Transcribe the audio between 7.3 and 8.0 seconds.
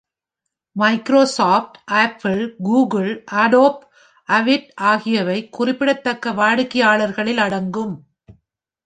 அடங்கும்.